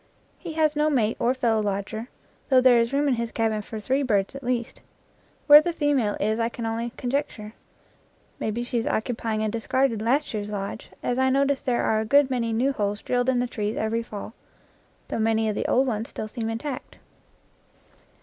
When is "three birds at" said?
3.79-4.43